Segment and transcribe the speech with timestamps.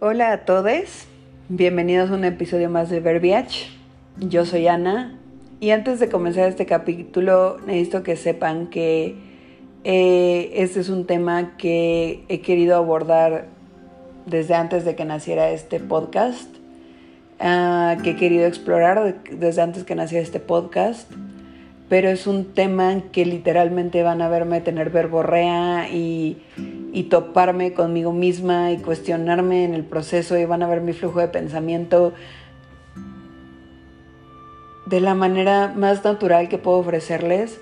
[0.00, 1.08] Hola a todos,
[1.48, 3.66] bienvenidos a un episodio más de Verbiage.
[4.20, 5.18] Yo soy Ana
[5.58, 9.16] y antes de comenzar este capítulo necesito que sepan que
[9.82, 13.46] eh, este es un tema que he querido abordar
[14.24, 16.48] desde antes de que naciera este podcast,
[17.40, 21.10] uh, que he querido explorar desde antes que naciera este podcast
[21.88, 26.38] pero es un tema que literalmente van a verme tener verborrea y,
[26.92, 31.20] y toparme conmigo misma y cuestionarme en el proceso y van a ver mi flujo
[31.20, 32.12] de pensamiento
[34.86, 37.60] de la manera más natural que puedo ofrecerles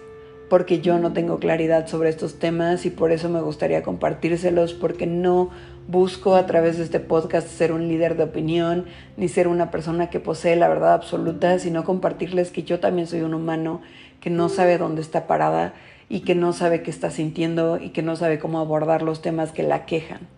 [0.48, 5.06] porque yo no tengo claridad sobre estos temas y por eso me gustaría compartírselos porque
[5.06, 5.50] no
[5.88, 10.08] busco a través de este podcast ser un líder de opinión ni ser una persona
[10.08, 13.80] que posee la verdad absoluta, sino compartirles que yo también soy un humano
[14.20, 15.74] que no sabe dónde está parada
[16.08, 19.52] y que no sabe qué está sintiendo y que no sabe cómo abordar los temas
[19.52, 20.28] que la quejan.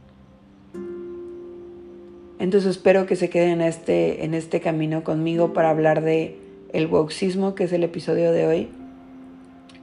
[2.38, 6.38] Entonces espero que se queden en este, en este camino conmigo para hablar de
[6.72, 8.68] el woxismo, que es el episodio de hoy.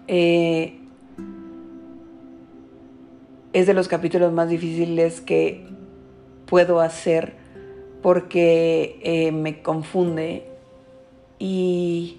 [0.08, 0.80] Eh,
[3.54, 5.66] es de los capítulos más difíciles que
[6.46, 7.34] puedo hacer
[8.02, 10.46] porque eh, me confunde
[11.40, 12.18] y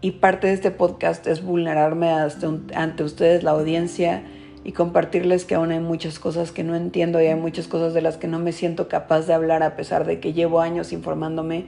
[0.00, 4.22] y parte de este podcast es vulnerarme ante ustedes, la audiencia,
[4.66, 8.02] y compartirles que aún hay muchas cosas que no entiendo y hay muchas cosas de
[8.02, 11.66] las que no me siento capaz de hablar a pesar de que llevo años informándome,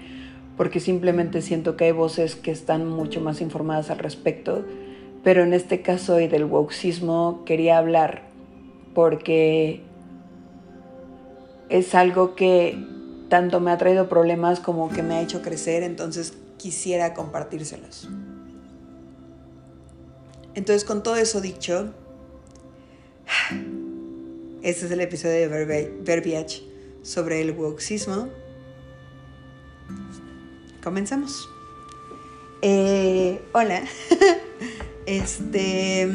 [0.56, 4.64] porque simplemente siento que hay voces que están mucho más informadas al respecto.
[5.22, 8.22] Pero en este caso y del woxismo quería hablar
[8.94, 9.82] porque
[11.68, 12.84] es algo que
[13.28, 18.08] tanto me ha traído problemas como que me ha hecho crecer, entonces quisiera compartírselos.
[20.54, 21.94] Entonces, con todo eso dicho,
[24.62, 26.62] este es el episodio de Verbiage
[27.02, 28.28] sobre el woxismo.
[30.82, 31.48] Comenzamos.
[32.60, 33.84] Eh, hola.
[35.06, 36.08] este.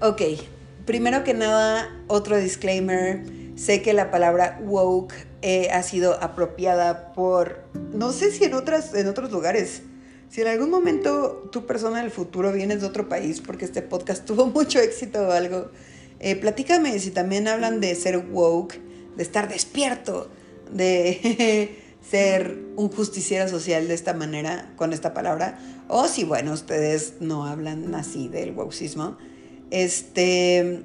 [0.00, 0.22] Ok.
[0.86, 3.22] Primero que nada, otro disclaimer.
[3.54, 7.64] Sé que la palabra woke eh, ha sido apropiada por.
[7.92, 9.82] No sé si en, otras, en otros lugares
[10.30, 14.24] si en algún momento tu persona del futuro vienes de otro país porque este podcast
[14.26, 15.70] tuvo mucho éxito o algo,
[16.20, 18.80] eh, platícame si también hablan de ser woke,
[19.16, 20.30] de estar despierto,
[20.72, 21.76] de
[22.08, 25.58] ser un justiciero social de esta manera, con esta palabra,
[25.88, 29.18] o si, bueno, ustedes no hablan así del wokeismo.
[29.70, 30.84] Este.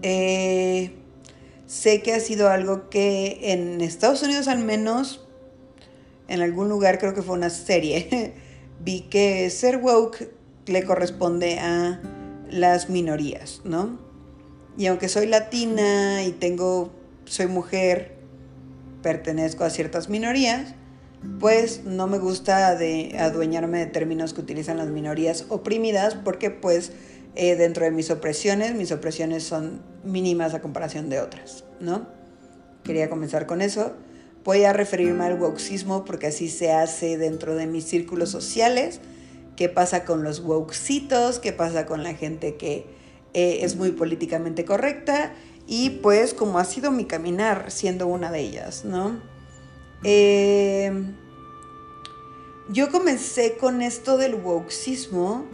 [0.00, 0.92] Eh,
[1.68, 5.24] sé que ha sido algo que en Estados Unidos al menos
[6.26, 8.34] en algún lugar, creo que fue una serie,
[8.80, 10.30] vi que ser woke
[10.66, 12.00] le corresponde a
[12.50, 13.98] las minorías, ¿no?
[14.76, 16.92] Y aunque soy latina y tengo,
[17.24, 18.16] soy mujer,
[19.02, 20.74] pertenezco a ciertas minorías,
[21.40, 26.92] pues no me gusta de adueñarme de términos que utilizan las minorías oprimidas porque pues
[27.40, 32.08] eh, dentro de mis opresiones, mis opresiones son mínimas a comparación de otras, ¿no?
[32.82, 33.92] Quería comenzar con eso.
[34.42, 38.98] Voy a referirme al wokeismo porque así se hace dentro de mis círculos sociales.
[39.54, 41.38] ¿Qué pasa con los wokesitos?
[41.38, 42.86] ¿Qué pasa con la gente que
[43.34, 45.32] eh, es muy políticamente correcta?
[45.68, 49.22] Y pues como ha sido mi caminar siendo una de ellas, ¿no?
[50.02, 50.90] Eh,
[52.68, 55.46] yo comencé con esto del wokesismo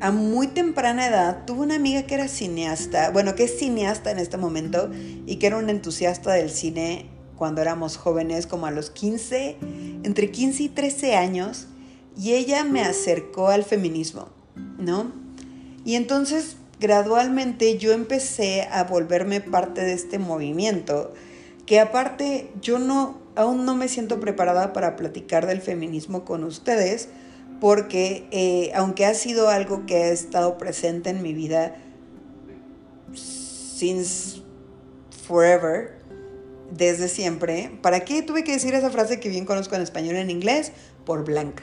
[0.00, 1.44] a muy temprana edad.
[1.46, 4.90] Tuve una amiga que era cineasta, bueno, que es cineasta en este momento
[5.26, 9.56] y que era un entusiasta del cine cuando éramos jóvenes, como a los 15,
[10.04, 11.66] entre 15 y 13 años,
[12.16, 14.28] y ella me acercó al feminismo,
[14.78, 15.12] ¿no?
[15.84, 21.12] Y entonces gradualmente yo empecé a volverme parte de este movimiento,
[21.66, 27.08] que aparte yo no, aún no me siento preparada para platicar del feminismo con ustedes,
[27.64, 31.74] porque eh, aunque ha sido algo que ha estado presente en mi vida
[33.14, 34.42] since
[35.26, 35.94] forever,
[36.70, 37.70] desde siempre.
[37.80, 40.72] ¿Para qué tuve que decir esa frase que bien conozco en español y en inglés?
[41.06, 41.62] Por blanca.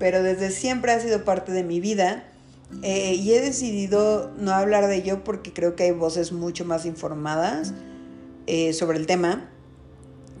[0.00, 2.24] Pero desde siempre ha sido parte de mi vida
[2.82, 6.84] eh, y he decidido no hablar de ello porque creo que hay voces mucho más
[6.86, 7.72] informadas
[8.48, 9.48] eh, sobre el tema.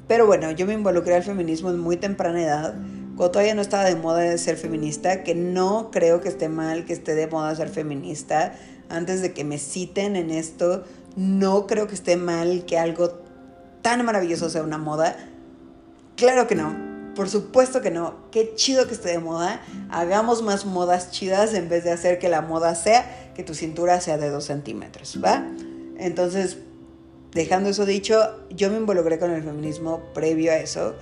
[0.08, 2.74] Pero bueno, yo me involucré al feminismo en muy temprana edad,
[3.16, 6.84] cuando todavía no estaba de moda de ser feminista, que no creo que esté mal
[6.84, 8.54] que esté de moda ser feminista.
[8.88, 10.84] Antes de que me citen en esto,
[11.16, 13.26] no creo que esté mal que algo
[13.82, 15.16] tan maravilloso sea una moda?
[16.16, 16.76] Claro que no.
[17.14, 18.16] Por supuesto que no.
[18.30, 19.60] Qué chido que esté de moda.
[19.90, 24.00] Hagamos más modas chidas en vez de hacer que la moda sea que tu cintura
[24.00, 25.46] sea de dos centímetros, ¿va?
[25.98, 26.58] Entonces,
[27.32, 28.18] dejando eso dicho,
[28.50, 30.94] yo me involucré con el feminismo previo a eso,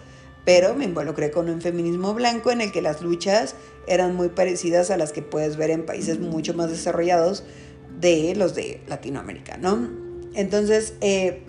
[0.45, 3.55] pero me involucré con un feminismo blanco en el que las luchas
[3.87, 7.45] eran muy parecidas a las que puedes ver en países mucho más desarrollados
[8.01, 9.89] de los de Latinoamérica, ¿no?
[10.35, 11.43] Entonces, eh,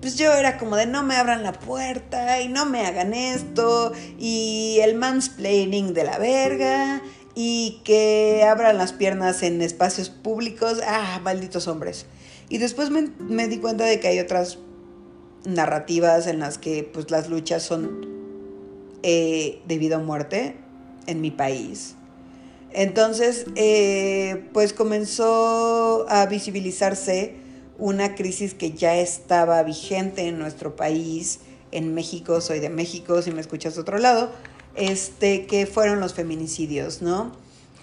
[0.00, 3.92] pues yo era como de no me abran la puerta y no me hagan esto
[4.18, 7.00] y el mansplaining de la verga
[7.34, 12.06] y que abran las piernas en espacios públicos, ah, malditos hombres.
[12.48, 14.58] Y después me, di cuenta de que hay otras
[15.44, 18.08] narrativas en las que pues las luchas son
[19.02, 20.56] eh, debido a muerte
[21.06, 21.96] en mi país.
[22.72, 27.36] Entonces, eh, pues comenzó a visibilizarse
[27.78, 33.30] una crisis que ya estaba vigente en nuestro país, en México, soy de México, si
[33.30, 34.30] me escuchas de otro lado,
[34.74, 37.32] este, que fueron los feminicidios, ¿no?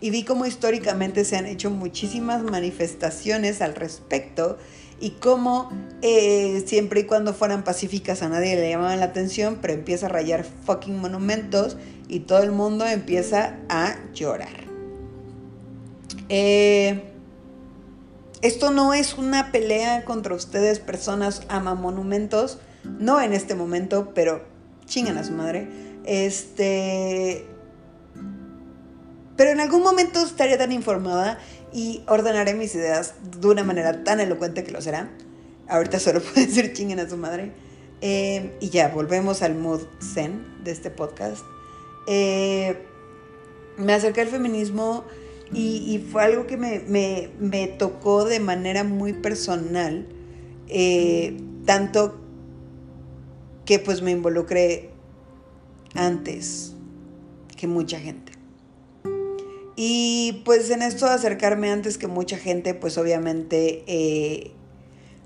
[0.02, 4.58] Y vi cómo históricamente se han hecho muchísimas manifestaciones al respecto
[5.02, 5.70] y cómo
[6.02, 10.10] eh, siempre y cuando fueran pacíficas a nadie le llamaban la atención, pero empieza a
[10.10, 11.76] rayar fucking monumentos
[12.08, 14.66] y todo el mundo empieza a llorar.
[16.30, 17.02] Eh,
[18.42, 22.60] esto no es una pelea contra ustedes, personas ama monumentos.
[22.84, 24.44] No en este momento, pero
[24.86, 25.68] chingan a su madre.
[26.06, 27.46] Este.
[29.36, 31.40] Pero en algún momento estaría tan informada
[31.74, 35.10] y ordenaré mis ideas de una manera tan elocuente que lo será.
[35.68, 37.52] Ahorita solo puede decir chinguen a su madre.
[38.02, 41.44] Eh, y ya, volvemos al mood zen de este podcast.
[42.08, 42.78] Eh,
[43.78, 45.06] me acerqué al feminismo
[45.54, 50.08] y, fue algo que me, tocó de manera muy personal,
[50.70, 52.22] eh, tanto
[53.66, 54.92] que pues me involucré
[55.94, 56.74] antes
[57.58, 58.31] que mucha gente.
[59.76, 64.52] Y pues en esto de acercarme antes que mucha gente, pues obviamente eh,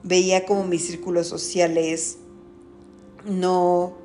[0.03, 2.18] veía como mis círculos sociales
[3.25, 3.97] no,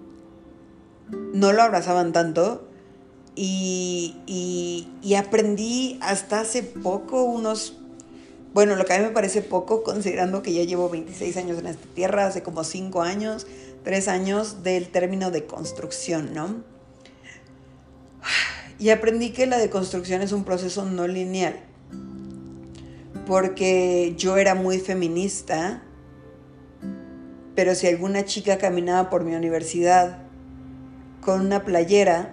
[1.34, 2.66] no lo abrazaban tanto
[3.36, 7.76] y, aprendí hasta hace poco unos,
[8.52, 11.66] bueno, lo que a mí me parece poco, considerando que ya llevo 26 años en
[11.66, 13.46] esta tierra, hace como 5 años,
[13.84, 16.62] 3 años del término de construcción, ¿no?
[18.80, 21.60] Y aprendí que la deconstrucción es un proceso no lineal,
[23.26, 25.82] porque yo era muy feminista,
[27.54, 30.22] pero si alguna chica caminaba por mi universidad
[31.20, 32.32] con una playera,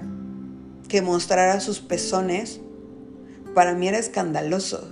[0.88, 2.62] que mostrara sus pezones,
[3.54, 4.90] para mí era escandaloso.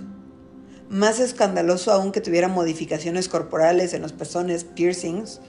[0.90, 5.40] Más escandaloso aún que tuviera modificaciones corporales en los pezones, piercings,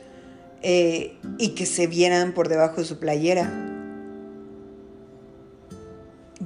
[0.62, 3.77] eh, y que se vieran por debajo de su playera.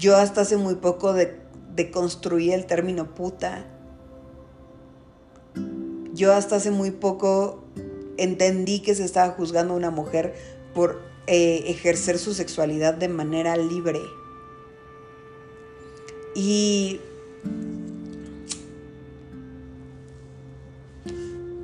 [0.01, 1.38] Yo hasta hace muy poco de,
[1.92, 3.68] construir el término puta.
[6.15, 7.63] Yo hasta hace muy poco
[8.18, 10.33] entendí que se estaba juzgando a una mujer
[10.74, 14.01] por eh, ejercer su sexualidad de manera libre.
[16.33, 17.00] Y,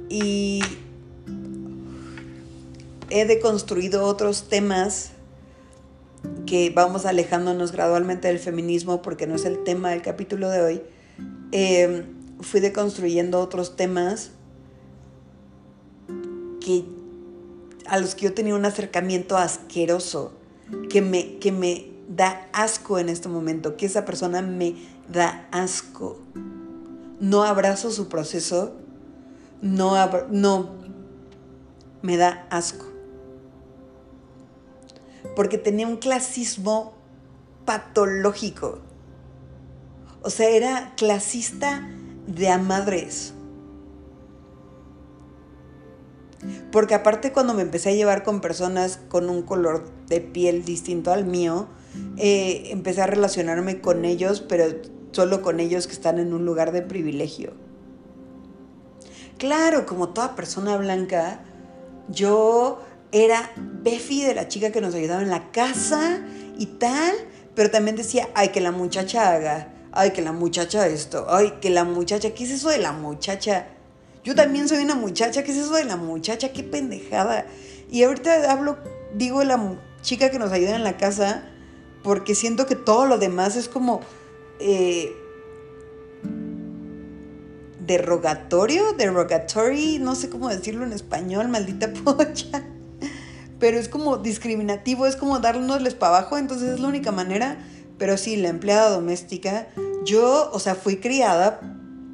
[0.10, 0.62] y
[3.10, 5.14] he deconstruido otros temas
[6.48, 10.82] que vamos alejándonos gradualmente del feminismo porque no es el tema del capítulo de hoy.
[11.52, 12.06] Eh,
[12.42, 14.32] fui deconstruyendo otros temas
[16.60, 16.86] que
[17.86, 20.34] a los que yo tenía un acercamiento asqueroso,
[20.90, 24.76] que me, que me da asco en este momento, que esa persona me
[25.12, 26.20] da asco.
[27.20, 28.74] No abrazo su proceso,
[29.62, 29.96] no,
[30.30, 30.70] no,
[32.02, 32.97] me da asco.
[35.36, 36.94] Porque tenía un clasismo
[37.66, 38.80] patológico.
[40.22, 41.88] O sea, era clasista
[42.28, 43.34] de a madres.
[46.72, 51.12] Porque aparte cuando me empecé a llevar con personas con un color de piel distinto
[51.12, 51.68] al mío,
[52.18, 54.66] eh, empecé a relacionarme con ellos, pero
[55.12, 57.54] solo con ellos que están en un lugar de privilegio.
[59.38, 61.42] Claro, como toda persona blanca,
[62.10, 66.22] yo era Befi de la chica que nos ayudaba en la casa
[66.58, 67.14] y tal,
[67.56, 71.70] pero también decía, ay, que la muchacha haga, ay, que la muchacha esto, ay, que
[71.70, 73.68] la muchacha, ¿qué es eso de la muchacha?
[74.24, 76.52] Yo también soy una muchacha, ¿qué es eso de la muchacha?
[76.52, 77.46] Qué pendejada.
[77.90, 78.78] Y ahorita hablo,
[79.16, 81.50] digo, de la chica que nos ayuda en la casa,
[82.04, 84.02] porque siento que todo lo demás es como
[84.60, 85.16] eh,
[87.80, 92.66] derogatorio, derogatory, no sé cómo decirlo en español, maldita pocha.
[93.60, 97.58] Pero es como discriminativo, es como darnosles para abajo, entonces es la única manera.
[97.98, 99.68] Pero sí, la empleada doméstica,
[100.06, 101.60] yo, o sea, fui criada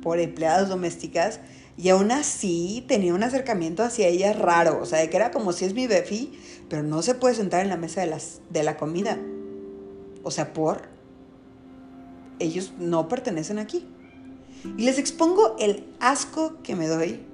[0.01, 1.39] por empleadas domésticas
[1.77, 5.65] Y aún así tenía un acercamiento hacia ella raro, o sea, que era como si
[5.65, 6.37] es mi befi,
[6.69, 9.17] pero no se puede sentar en la mesa de, las, de la comida.
[10.23, 10.93] O sea, por...
[12.39, 13.87] Ellos no pertenecen aquí.
[14.77, 17.25] Y les expongo el asco que me doy,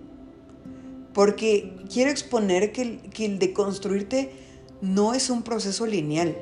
[1.13, 4.31] porque quiero exponer que el, que el deconstruirte
[4.81, 6.37] no es un proceso lineal.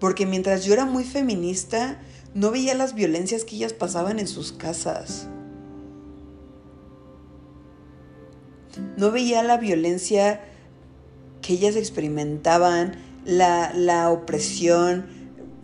[0.00, 2.00] Porque mientras yo era muy feminista,
[2.34, 5.28] no veía las violencias que ellas pasaban en sus casas.
[8.96, 10.40] No veía la violencia
[11.42, 15.06] que ellas experimentaban, la, la opresión,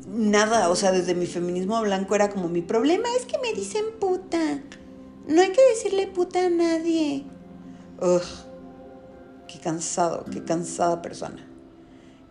[0.08, 0.68] nada.
[0.68, 4.60] O sea, desde mi feminismo blanco era como mi problema es que me dicen puta.
[5.26, 7.24] No hay que decirle puta a nadie.
[8.00, 8.22] Ugh,
[9.48, 11.48] qué cansado, qué cansada persona.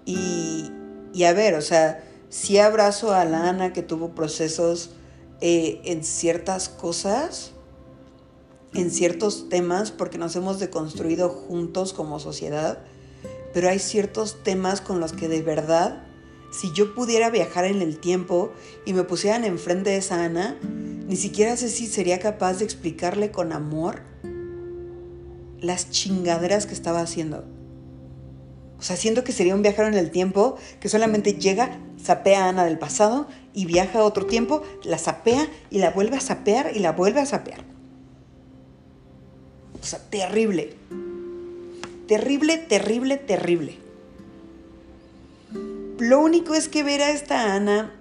[0.05, 0.69] Y,
[1.13, 4.91] y a ver, o sea, sí abrazo a la Ana que tuvo procesos
[5.41, 7.51] eh, en ciertas cosas,
[8.73, 12.79] en ciertos temas, porque nos hemos deconstruido juntos como sociedad,
[13.53, 16.03] pero hay ciertos temas con los que de verdad,
[16.51, 18.51] si yo pudiera viajar en el tiempo
[18.85, 20.57] y me pusieran enfrente de esa Ana,
[21.13, 24.01] ni siquiera sé si sería capaz de explicarle con amor
[25.61, 27.45] las chingaderas que estaba haciendo.
[28.79, 32.49] O sea, siento que sería un viajero en el tiempo que solamente llega, sapea a
[32.49, 36.71] Ana del pasado y viaja a otro tiempo, la sapea y la vuelve a sapear
[36.73, 37.63] y la vuelve a sapear.
[39.79, 40.75] O sea, terrible.
[42.07, 43.77] Terrible, terrible, terrible.
[45.99, 47.93] Lo único es que ver a esta Ana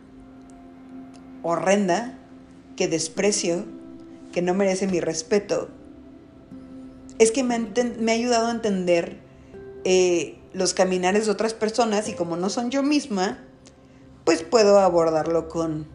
[1.43, 2.19] horrenda,
[2.77, 3.65] que desprecio,
[4.33, 5.69] que no merece mi respeto,
[7.19, 9.19] es que me ha, ayudado a entender
[9.85, 13.39] eh, los caminares de otras personas y como no son yo misma,
[14.25, 15.87] pues puedo abordarlo con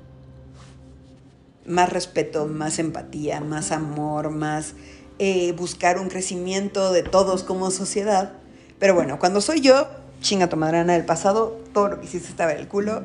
[1.66, 4.74] más respeto, más empatía, más amor, más
[5.20, 8.34] eh, buscar un crecimiento de todos como sociedad.
[8.80, 9.88] Pero bueno, cuando soy yo,
[10.22, 13.02] chinga tu madrana del pasado, todo lo que hiciste estaba en el culo.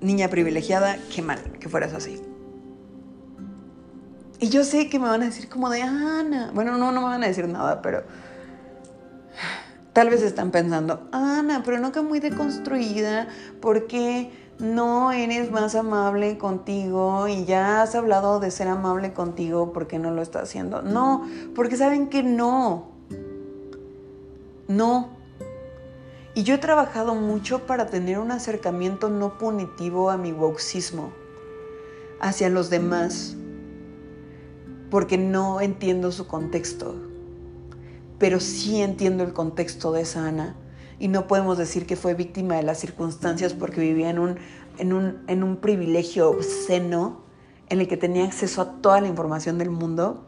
[0.00, 2.20] Niña privilegiada, qué mal que fueras así.
[4.38, 6.50] Y yo sé que me van a decir como de Ana.
[6.54, 8.04] Bueno, no, no me van a decir nada, pero
[9.96, 13.28] Tal vez están pensando, Ana, pero no que muy deconstruida,
[13.62, 19.72] ¿por qué no eres más amable contigo y ya has hablado de ser amable contigo,
[19.72, 20.82] ¿por qué no lo estás haciendo?
[20.82, 22.88] No, porque saben que no.
[24.68, 25.16] No.
[26.34, 31.10] Y yo he trabajado mucho para tener un acercamiento no punitivo a mi woxismo
[32.20, 33.34] hacia los demás,
[34.90, 36.94] porque no entiendo su contexto
[38.18, 40.56] pero sí entiendo el contexto de esa Ana
[40.98, 44.36] y no podemos decir que fue víctima de las circunstancias porque vivía en un,
[44.78, 47.20] en un, en un privilegio obsceno
[47.68, 50.26] en el que tenía acceso a toda la información del mundo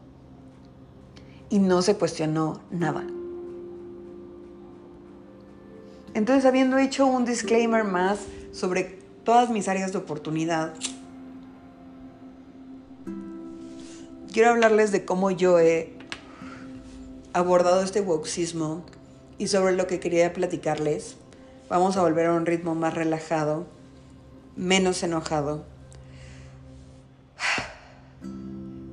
[1.49, 3.07] y no se cuestionó nada.
[6.13, 8.19] Entonces, habiendo hecho un disclaimer más
[8.51, 10.73] sobre todas mis áreas de oportunidad,
[14.31, 15.93] quiero hablarles de cómo yo he
[17.33, 18.85] abordado este woxismo
[19.37, 21.15] y sobre lo que quería platicarles,
[21.69, 23.67] vamos a volver a un ritmo más relajado,
[24.55, 25.65] menos enojado.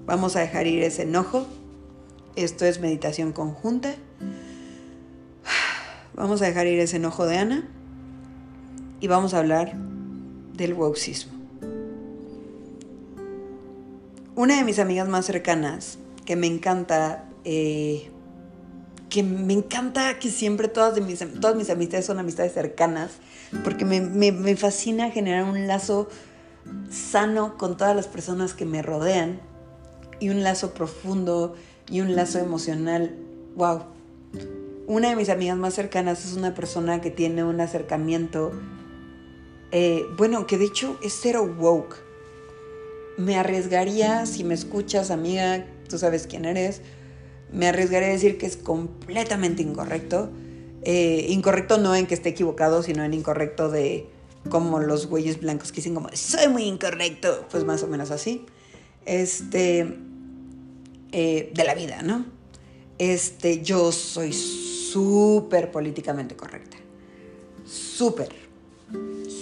[0.07, 1.47] Vamos a dejar ir ese enojo.
[2.37, 3.95] Esto es meditación conjunta.
[6.15, 7.69] Vamos a dejar ir ese enojo de Ana
[9.01, 9.75] y vamos a hablar
[10.55, 11.36] del woxismo.
[14.37, 18.11] Una de mis amigas más cercanas, que me encanta eh,
[19.09, 23.13] que me encanta que siempre todas, mis, todas mis amistades son amistades cercanas,
[23.65, 26.11] porque me, me, fascina generar un lazo
[26.91, 29.41] sano con todas las personas que me rodean
[30.21, 31.55] y un lazo profundo
[31.89, 33.17] y un lazo emocional.
[33.55, 33.85] ¡Wow!
[34.87, 38.53] Una de mis amigas más cercanas es una persona que tiene un acercamiento,
[39.73, 42.06] eh, bueno, que de hecho es cero woke.
[43.17, 46.83] Me arriesgaría, si me escuchas, amiga, tú sabes quién eres,
[47.53, 50.31] me arriesgaré a decir que es completamente incorrecto.
[50.83, 54.09] Eh, incorrecto no en que esté equivocado, sino en incorrecto de
[54.51, 58.47] como los güeyes blancos que dicen como, soy muy incorrecto, pues más o menos así.
[59.05, 59.97] Este,
[61.13, 62.27] eh, de la vida, ¿no?
[62.99, 66.77] Este, yo soy súper políticamente correcta.
[67.65, 68.35] Súper,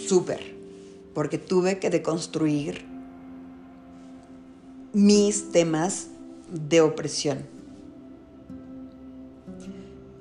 [0.09, 0.54] súper.
[1.14, 2.94] Porque tuve que deconstruir
[4.95, 6.07] mis temas
[6.51, 7.55] de opresión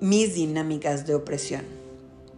[0.04, 1.62] mis dinámicas de opresión.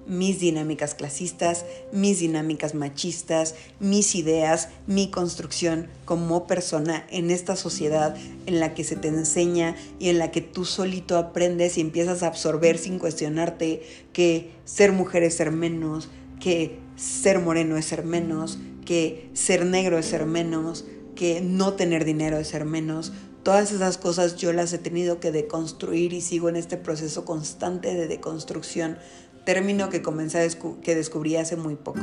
[0.08, 8.16] mis dinámicas clasistas, mis dinámicas machistas, mis ideas, mi construcción como persona en esta sociedad
[8.46, 12.22] en la que se te enseña y en la que tú solito aprendes y empiezas
[12.22, 13.82] a absorber sin cuestionarte
[14.14, 19.98] que ser mujer es ser menos, que ser moreno es ser menos, que ser negro
[19.98, 23.14] es ser menos, que no tener dinero es ser menos.
[23.44, 27.94] Todas esas cosas yo las he tenido que deconstruir y sigo en este proceso constante
[27.94, 28.98] de deconstrucción
[29.46, 32.00] término que comencé a que descubrí hace muy poco.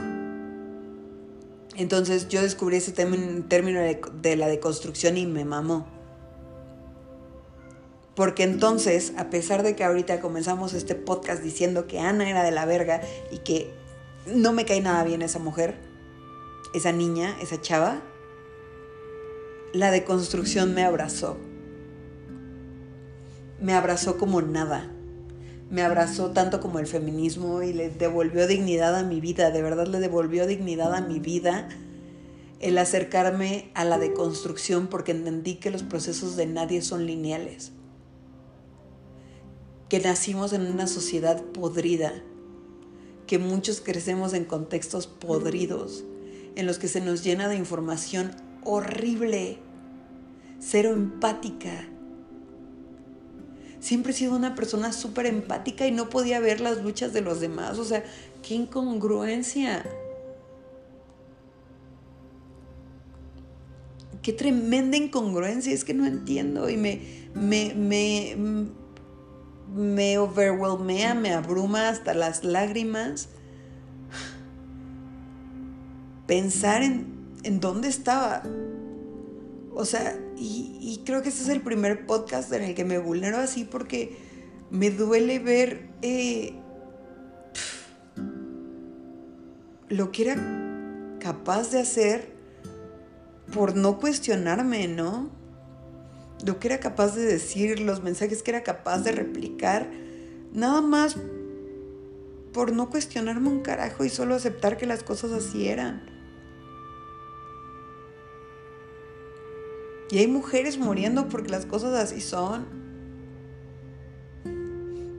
[1.77, 5.87] Entonces yo descubrí ese término de, de la deconstrucción y me mamó.
[8.15, 12.51] Porque entonces, a pesar de que ahorita comenzamos este podcast diciendo que Ana era de
[12.51, 13.01] la verga
[13.31, 13.73] y que
[14.27, 15.77] no me cae nada bien esa mujer,
[16.75, 18.03] esa niña, esa chava,
[19.73, 21.37] la deconstrucción me abrazó.
[23.61, 24.91] Me abrazó como nada
[25.73, 29.87] me abrazó tanto como el feminismo y le devolvió dignidad a mi vida, de verdad
[29.87, 31.67] le devolvió dignidad a mi vida
[32.61, 37.73] el acercarme a la deconstrucción porque entendí que los procesos de nadie son lineales,
[39.89, 42.13] que nacimos en una sociedad podrida,
[43.27, 46.05] que muchos crecemos en contextos podridos,
[46.55, 48.33] en los que se nos llena de información
[48.65, 49.59] horrible,
[50.59, 51.89] cero empática,
[53.83, 57.41] siempre he sido una persona súper empática y no podía ver las luchas de los
[57.41, 57.79] demás.
[57.79, 58.05] O sea,
[58.41, 59.85] qué incongruencia.
[64.23, 67.03] Qué tremenda incongruencia, es que no entiendo y me,
[67.35, 68.37] me, me,
[69.75, 73.31] me overwhelmea, me abruma hasta las lágrimas.
[76.29, 78.43] Pensar en, en dónde estaba.
[79.75, 83.39] O sea, y, creo que este es el primer podcast en el que me vulnero
[83.39, 84.17] así porque
[84.71, 86.55] me duele ver eh,
[89.89, 92.33] lo que era capaz de hacer
[93.53, 95.31] por no cuestionarme, ¿no?
[96.45, 99.89] Lo que era capaz de decir, los mensajes que era capaz de replicar,
[100.53, 101.17] nada más
[102.53, 106.22] por no cuestionarme un carajo y solo aceptar que las cosas así eran.
[110.13, 112.67] Y hay mujeres muriendo porque las cosas así son.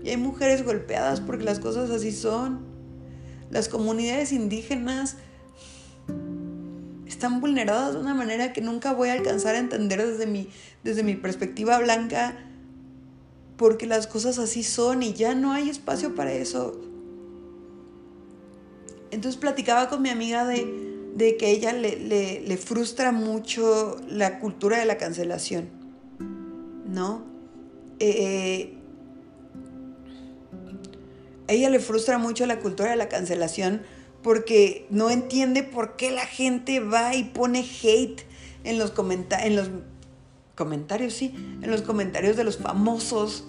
[0.03, 2.59] Y hay mujeres golpeadas porque las cosas así son.
[3.49, 5.17] Las comunidades indígenas
[7.07, 10.47] están vulneradas de una manera que nunca voy a alcanzar a entender desde mi,
[10.83, 12.37] desde mi perspectiva blanca
[13.57, 16.79] porque las cosas así son y ya no hay espacio para eso.
[19.09, 24.85] Entonces platicaba con mi amiga de, de que ella le, frustra mucho la cultura de
[24.85, 25.69] la cancelación,
[26.87, 27.23] ¿no?
[27.99, 28.73] Eh,
[31.47, 33.83] ella le frustra mucho la cultura de la cancelación
[34.23, 38.23] porque no entiende por qué la gente va y pone hate
[38.63, 39.69] en los, en los
[40.55, 43.45] comentarios, sí, en los comentarios de los famosos.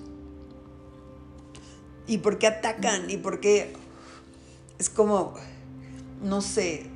[2.06, 3.72] Y por qué atacan y por qué
[4.78, 5.34] es como,
[6.22, 6.90] no sé,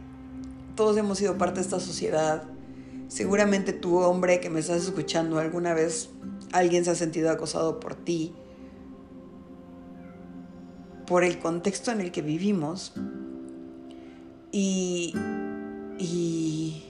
[0.79, 2.45] todos hemos sido parte de esta sociedad.
[3.09, 6.11] Seguramente tu hombre que me estás escuchando alguna vez
[6.53, 8.33] alguien se ha sentido acosado por ti,
[11.05, 12.93] por el contexto en el que vivimos.
[14.53, 15.15] Y,
[15.99, 16.85] y,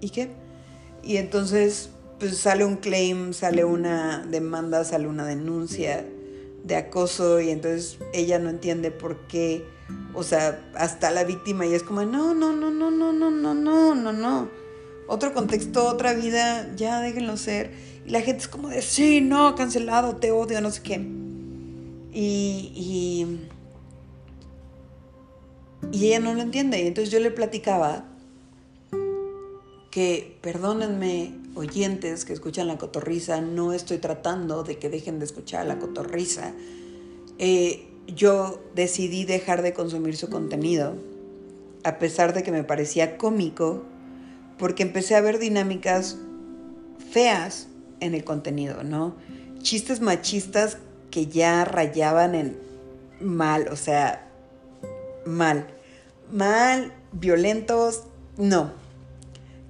[0.00, 0.30] ¿y qué?
[1.02, 1.90] Y entonces
[2.20, 6.06] pues sale un claim, sale una demanda, sale una denuncia
[6.62, 9.73] de acoso y entonces ella no entiende por qué
[10.14, 13.54] o sea, hasta la víctima y es como, no, no, no, no, no, no, no,
[13.54, 14.48] no, no, no.
[15.06, 17.72] Otro contexto, otra vida, ya déjenlo ser.
[18.06, 20.94] Y la gente es como de, sí, no, cancelado, te odio, no sé qué.
[22.12, 23.40] Y, y,
[25.92, 26.82] y ella no lo entiende.
[26.82, 28.06] Y entonces yo le platicaba
[29.90, 35.66] que, perdónenme, oyentes que escuchan la cotorriza, no estoy tratando de que dejen de escuchar
[35.66, 36.52] la cotorriza.
[37.38, 40.94] Eh, yo decidí dejar de consumir su contenido,
[41.84, 43.82] a pesar de que me parecía cómico,
[44.58, 46.16] porque empecé a ver dinámicas
[47.10, 47.68] feas
[48.00, 49.14] en el contenido, ¿no?
[49.62, 50.78] Chistes machistas
[51.10, 52.58] que ya rayaban en
[53.20, 54.28] mal, o sea,
[55.24, 55.66] mal.
[56.30, 58.04] Mal, violentos,
[58.36, 58.72] no.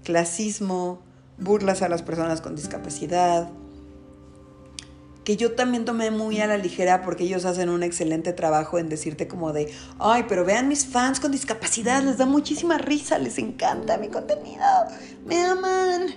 [0.05, 1.01] Clasismo,
[1.39, 3.51] burlas a las personas con discapacidad,
[5.25, 8.89] que yo también tomé muy a la ligera porque ellos hacen un excelente trabajo en
[8.91, 13.39] decirte como de, ay, pero vean mis fans con discapacidad, les da muchísima risa, les
[13.39, 14.65] encanta mi contenido,
[15.25, 16.15] me aman.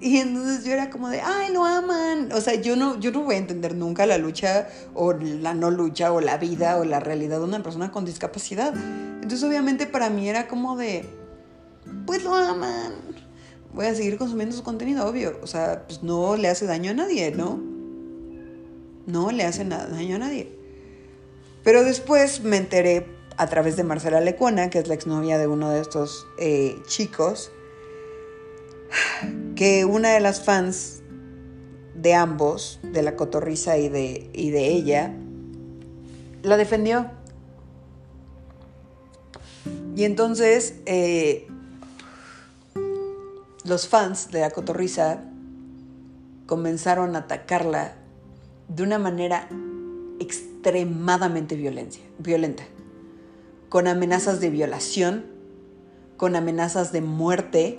[0.00, 2.30] Y entonces yo era como de, ay, lo aman.
[2.32, 5.70] O sea, yo no, yo no voy a entender nunca la lucha o la no
[5.70, 8.74] lucha o la vida o la realidad de una persona con discapacidad.
[8.74, 11.06] Entonces obviamente para mí era como de,
[12.04, 12.92] pues lo aman.
[13.72, 15.38] Voy a seguir consumiendo su contenido, obvio.
[15.42, 17.73] O sea, pues no le hace daño a nadie, ¿no?
[19.06, 20.50] No le hace nada, daño a nadie.
[21.62, 25.70] Pero después me enteré a través de Marcela Lecuona, que es la exnovia de uno
[25.70, 27.50] de estos eh, chicos,
[29.56, 31.02] que una de las fans
[31.94, 35.14] de ambos, de la cotorriza y de, y de ella,
[36.42, 37.10] la defendió.
[39.96, 41.46] Y entonces eh,
[43.64, 45.22] los fans de la cotorriza
[46.46, 47.94] comenzaron a atacarla
[48.74, 49.48] de una manera
[50.18, 52.64] extremadamente violenta,
[53.68, 55.26] con amenazas de violación,
[56.16, 57.78] con amenazas de muerte,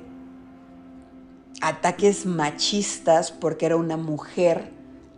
[1.61, 4.71] ataques machistas porque era una mujer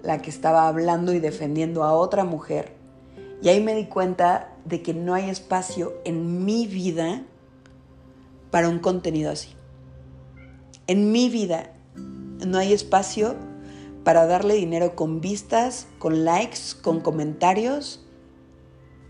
[0.03, 2.73] la que estaba hablando y defendiendo a otra mujer.
[3.41, 7.23] Y ahí me di cuenta de que no hay espacio en mi vida
[8.51, 9.49] para un contenido así.
[10.87, 11.73] En mi vida
[12.45, 13.35] no hay espacio
[14.07, 18.05] para darle dinero con vistas, con likes, con comentarios.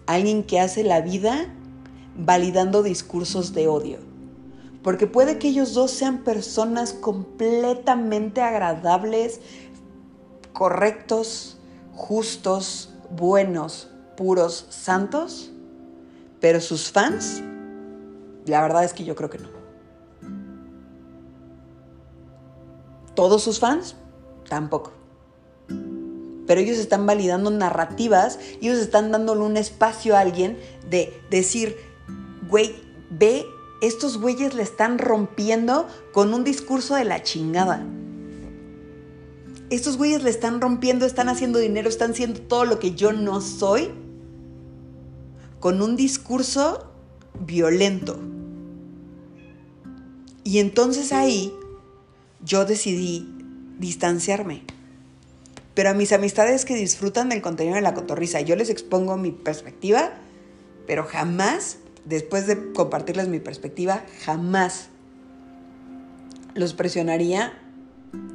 [0.07, 1.53] Alguien que hace la vida
[2.15, 3.99] validando discursos de odio.
[4.81, 9.39] Porque puede que ellos dos sean personas completamente agradables,
[10.51, 11.60] correctos,
[11.93, 15.51] justos, buenos, puros, santos,
[16.41, 17.43] pero sus fans,
[18.47, 19.49] la verdad es que yo creo que no.
[23.13, 23.95] Todos sus fans,
[24.47, 24.91] tampoco.
[26.47, 30.57] Pero ellos están validando narrativas, ellos están dándole un espacio a alguien
[30.89, 31.75] de decir,
[32.47, 32.75] güey,
[33.10, 33.45] ve
[33.81, 37.86] estos güeyes le están rompiendo con un discurso de la chingada.
[39.69, 43.41] Estos güeyes le están rompiendo, están haciendo dinero, están haciendo todo lo que yo no
[43.41, 43.91] soy
[45.60, 46.91] con un discurso
[47.45, 48.17] violento.
[50.43, 51.53] Y entonces ahí
[52.43, 53.37] yo decidí
[53.77, 54.63] distanciarme.
[55.73, 59.31] Pero a mis amistades que disfrutan del contenido de la cotorriza, yo les expongo mi
[59.31, 60.11] perspectiva,
[60.87, 64.89] pero jamás después de compartirles mi perspectiva, jamás
[66.55, 67.53] los presionaría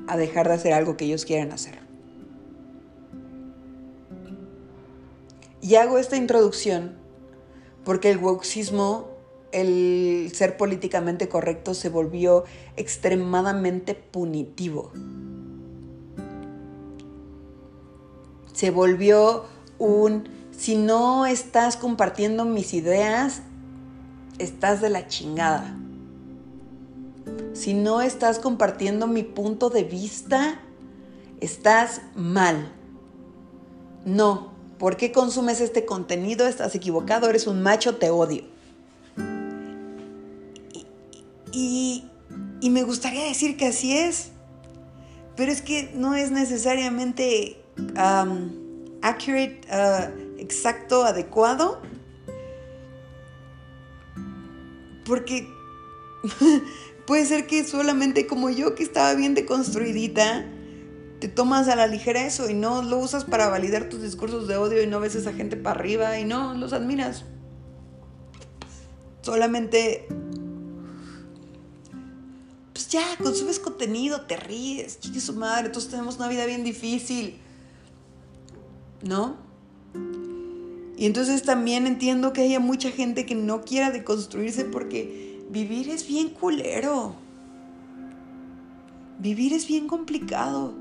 [0.06, 1.78] a dejar de hacer algo que ellos quieren hacer.
[5.60, 6.96] Y hago esta introducción
[7.84, 9.08] porque el woxismo,
[9.52, 12.44] el ser políticamente correcto, se volvió
[12.76, 14.92] extremadamente punitivo.
[18.52, 19.44] Se volvió
[19.78, 23.42] un, si no estás compartiendo mis ideas,
[24.38, 25.76] estás de la chingada.
[27.52, 30.60] Si no estás compartiendo mi punto de vista,
[31.40, 32.72] estás mal.
[34.04, 36.46] No, ¿por qué consumes este contenido?
[36.46, 38.44] Estás equivocado, eres un macho, te odio.
[41.52, 42.04] Y,
[42.62, 44.30] me gustaría decir que así es,
[45.36, 47.61] pero es que no es necesariamente
[49.02, 51.80] accurate, uh, exacto, adecuado
[55.04, 55.48] Porque
[57.06, 60.46] puede ser que solamente como yo, que estaba bien deconstruidita,
[61.20, 64.56] te tomas a la ligera eso y no lo usas para validar tus discursos de
[64.56, 67.24] odio y no ves a esa gente para arriba y no los admiras.
[69.22, 70.08] Solamente,
[72.72, 77.38] pues ya, consumes contenido, te ríes, chique su madre, todos tenemos una vida bien difícil.
[79.02, 79.36] ¿No?
[81.02, 86.06] Y entonces también entiendo que haya mucha gente que no quiera deconstruirse porque vivir es
[86.06, 87.16] bien culero.
[89.18, 90.74] Vivir es bien complicado.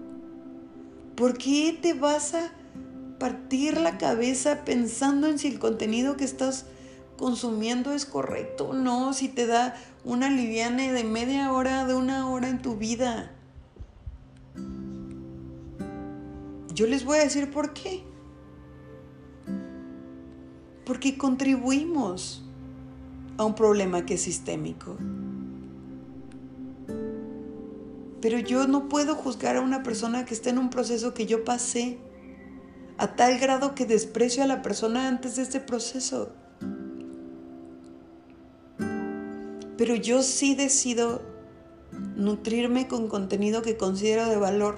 [1.15, 2.51] ¿Por qué te vas a
[3.17, 6.65] partir la cabeza pensando en si el contenido que estás
[7.17, 9.13] consumiendo es correcto o no?
[9.13, 13.31] Si te da una liviane de media hora, de una hora en tu vida.
[16.75, 18.10] Yo les voy a decir por qué
[20.91, 22.43] porque contribuimos
[23.37, 24.97] a un problema que es sistémico.
[28.19, 31.45] Pero yo no puedo juzgar a una persona que está en un proceso que yo
[31.45, 31.97] pasé
[32.97, 36.33] a tal grado que desprecio a la persona antes de este proceso.
[39.77, 41.21] Pero yo sí decido
[42.17, 44.77] nutrirme con contenido que considero de valor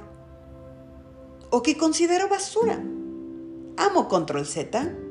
[1.50, 2.80] o que considero basura.
[3.78, 5.03] Amo Control Z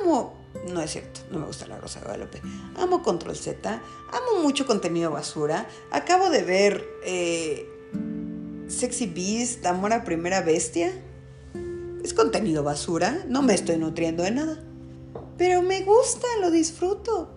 [0.00, 0.34] amo
[0.72, 2.42] No es cierto, no me gusta la Rosa de Guadalupe.
[2.76, 5.68] Amo Control Z, amo mucho contenido basura.
[5.90, 7.68] Acabo de ver eh,
[8.68, 10.92] Sexy Beast, Amor a Primera Bestia.
[12.02, 14.62] Es contenido basura, no me estoy nutriendo de nada.
[15.36, 17.30] Pero me gusta, lo disfruto.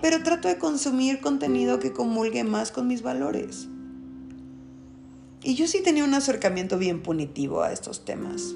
[0.00, 3.68] Pero trato de consumir contenido que comulgue más con mis valores.
[5.42, 8.54] Y yo sí tenía un acercamiento bien punitivo a estos temas.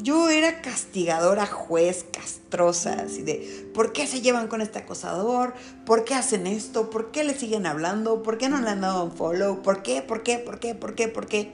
[0.00, 5.54] Yo era castigadora juez, castrosa, así de, ¿por qué se llevan con este acosador?
[5.84, 6.88] ¿Por qué hacen esto?
[6.88, 8.22] ¿Por qué le siguen hablando?
[8.22, 9.60] ¿Por qué no le han dado un follow?
[9.60, 10.00] ¿Por qué?
[10.00, 10.38] ¿Por qué?
[10.38, 10.76] ¿Por qué?
[10.76, 11.08] ¿Por qué?
[11.08, 11.52] ¿Por qué?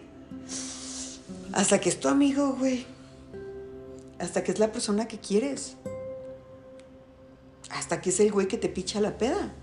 [1.55, 2.85] Hasta que es tu amigo, güey.
[4.19, 5.77] Hasta que es la persona que quieres.
[7.71, 9.55] Hasta que es el güey que te picha la peda.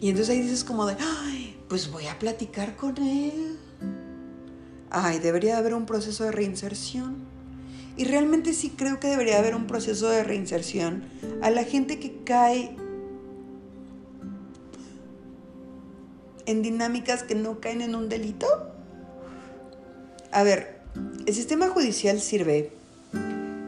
[0.00, 3.56] Y entonces ahí dices como de, ay, pues voy a platicar con él
[4.92, 7.16] ay, debería haber un proceso de reinserción.
[7.96, 11.04] Y realmente sí creo que debería haber un proceso de reinserción
[11.42, 12.76] a la gente que cae
[16.46, 18.46] en dinámicas que no caen en un delito.
[20.30, 20.80] A ver,
[21.26, 22.72] el sistema judicial sirve,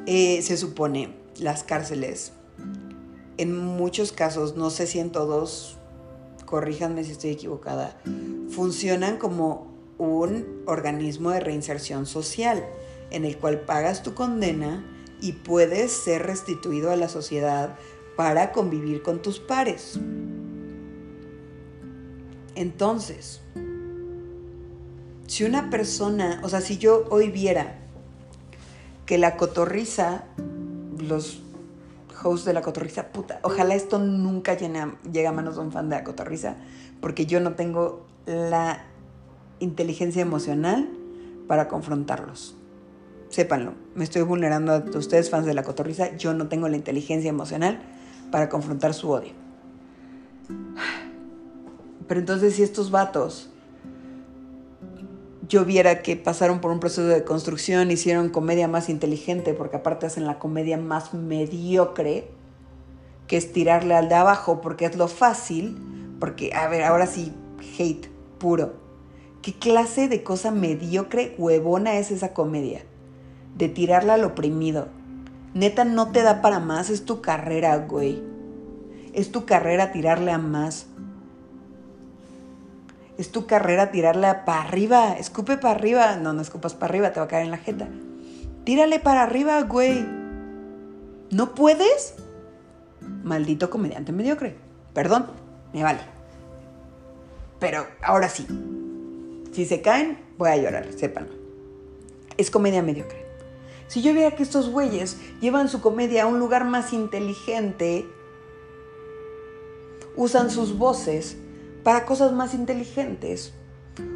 [0.07, 2.33] eh, se supone, las cárceles,
[3.37, 5.77] en muchos casos, no sé si en todos,
[6.47, 7.97] corríjanme si estoy equivocada,
[8.49, 12.65] funcionan como un organismo de reinserción social
[13.11, 14.85] en el cual pagas tu condena
[15.21, 17.77] y puedes ser restituido a la sociedad
[18.17, 19.99] para convivir con tus pares.
[22.55, 23.41] Entonces,
[25.27, 27.79] si una persona, o sea, si yo hoy viera
[29.07, 30.25] que la cotorriza,
[30.99, 31.41] los
[32.23, 35.97] hosts de la cotorriza, puta, ojalá esto nunca llegue a manos de un fan de
[35.97, 36.57] la cotorriza,
[37.01, 38.85] porque yo no tengo la
[39.61, 40.89] inteligencia emocional
[41.47, 42.57] para confrontarlos.
[43.29, 47.29] Sépanlo, me estoy vulnerando a ustedes fans de la cotorriza, yo no tengo la inteligencia
[47.29, 47.83] emocional
[48.31, 49.33] para confrontar su odio.
[52.07, 53.51] Pero entonces si estos vatos
[55.49, 60.07] yo viera que pasaron por un proceso de construcción, hicieron comedia más inteligente, porque aparte
[60.07, 62.31] hacen la comedia más mediocre,
[63.27, 65.77] que es tirarle al de abajo, porque es lo fácil,
[66.21, 67.33] porque, a ver, ahora sí,
[67.79, 68.84] hate puro.
[69.45, 72.81] ¿Qué clase de cosa mediocre, huevona es esa comedia?
[73.55, 74.89] De tirarla al oprimido.
[75.53, 78.23] Neta, no te da para más, es tu carrera, güey.
[79.13, 80.87] Es tu carrera tirarle a más.
[83.19, 85.13] Es tu carrera tirarle para arriba.
[85.13, 86.17] Escupe para arriba.
[86.17, 87.87] No, no escupas para arriba, te va a caer en la jeta.
[88.65, 90.07] Tírale para arriba, güey.
[91.31, 92.15] ¿No puedes?
[93.23, 94.57] Maldito comediante mediocre.
[94.95, 95.27] Perdón,
[95.75, 96.01] me vale.
[97.61, 98.47] Pero ahora sí,
[99.55, 101.33] si se caen, voy a llorar, sépanlo.
[102.37, 103.25] Es comedia mediocre.
[103.87, 108.07] Si yo viera que estos güeyes llevan su comedia a un lugar más inteligente,
[110.17, 111.37] usan sus voces
[111.85, 113.55] para cosas más inteligentes,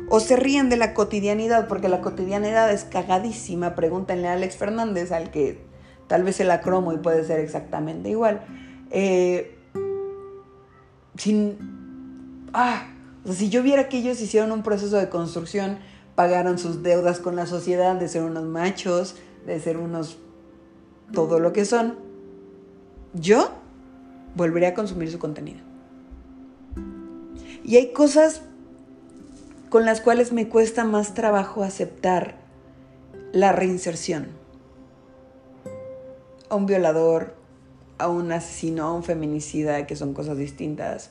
[0.08, 5.12] o se ríen de la cotidianidad, porque la cotidianidad es cagadísima, pregúntenle a Alex Fernández,
[5.12, 5.60] al que
[6.08, 8.44] tal vez el acromo y puede ser exactamente igual.
[8.90, 9.56] Eh,
[11.16, 12.48] sin...
[12.52, 12.88] Ah,
[13.24, 15.78] si yo viera que ellos hicieron un proceso de construcción,
[16.14, 20.18] pagaron sus deudas con la sociedad, de ser unos machos, de ser unos
[21.12, 21.96] todo lo que son,
[23.14, 23.50] yo
[24.34, 25.60] volvería a consumir su contenido.
[27.64, 28.42] Y hay cosas
[29.68, 32.36] con las cuales me cuesta más trabajo aceptar
[33.32, 34.28] la reinserción.
[36.48, 37.34] A un violador,
[37.98, 41.10] a un asesino, a un feminicida, que son cosas distintas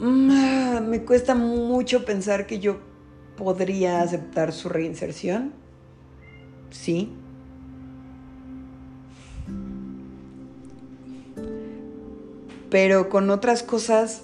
[0.00, 2.78] me cuesta mucho pensar que yo
[3.36, 5.52] podría aceptar su reinserción.
[6.70, 7.12] Sí.
[12.70, 14.22] Pero con otras cosas,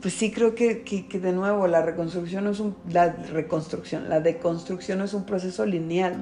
[0.00, 5.12] pues sí creo que, de nuevo la reconstrucción es un, la reconstrucción, la deconstrucción es
[5.12, 6.14] un proceso lineal.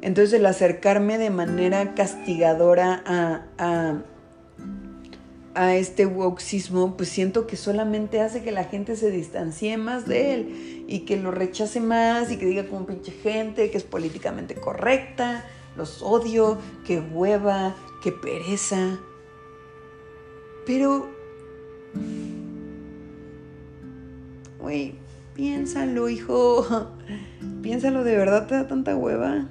[0.00, 4.02] Entonces el acercarme de manera castigadora a
[5.66, 10.84] este woxismo, pues siento que solamente hace que la gente se distancie más de él
[10.86, 15.44] y que lo rechace más y que diga como pinche gente que es políticamente correcta,
[15.76, 19.00] los odio, que hueva, que pereza.
[20.64, 21.08] Pero,
[24.60, 24.94] güey,
[25.34, 26.88] piénsalo, hijo.
[27.62, 29.48] Piénsalo, ¿de verdad te da tanta hueva?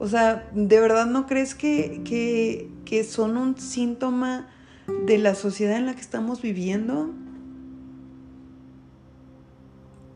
[0.00, 4.48] O sea, ¿de verdad no crees que, que, que son un síntoma
[5.06, 7.10] de la sociedad en la que estamos viviendo.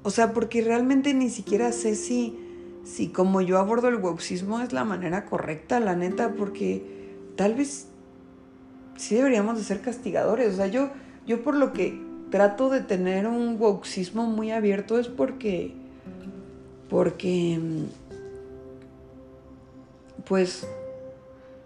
[0.03, 2.39] O sea, porque realmente ni siquiera sé si
[2.85, 6.85] si como yo abordo el wokeismo es la manera correcta, la neta, porque
[7.37, 7.87] tal vez
[8.97, 10.55] sí deberíamos de ser castigadores.
[10.55, 10.91] O sea, yo,
[11.27, 15.75] yo por lo que trato de tener un wokeismo muy abierto es porque,
[16.89, 17.61] porque,
[20.27, 20.67] pues,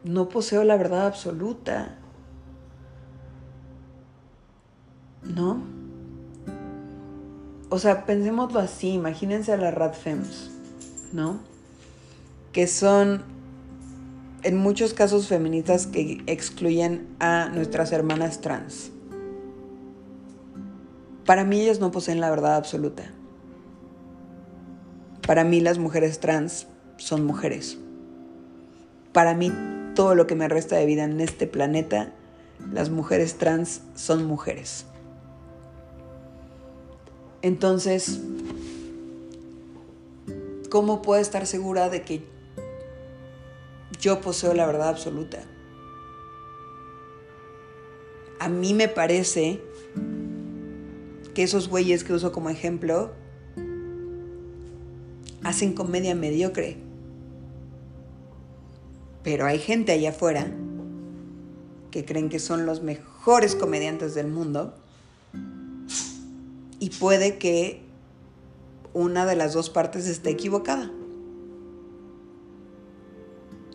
[0.05, 1.96] no poseo la verdad absoluta.
[5.35, 5.63] ¿No?
[7.69, 10.51] O sea, pensémoslo así, imagínense a las Radfems,
[11.13, 11.41] ¿no?
[12.53, 13.25] Que son
[14.45, 18.93] en muchos casos feministas que excluyen a nuestras hermanas trans.
[21.25, 23.11] Para mí ellas no poseen la verdad absoluta.
[25.27, 27.79] Para mí las mujeres trans son mujeres.
[29.13, 29.53] Para mí
[29.97, 32.13] todo lo que me resta de vida en este planeta,
[32.73, 34.87] las mujeres trans son mujeres.
[37.43, 38.21] Entonces,
[40.71, 42.23] ¿cómo puedo estar segura de que
[44.01, 45.43] yo poseo la verdad absoluta?
[48.39, 49.61] A mí me parece
[51.35, 53.13] que esos güeyes que uso como ejemplo
[55.45, 56.77] hacen comedia mediocre.
[59.23, 60.47] Pero hay gente allá afuera
[61.91, 64.75] que creen que son los mejores comediantes del mundo
[66.79, 67.83] y puede que
[68.93, 70.91] una de las dos partes esté equivocada.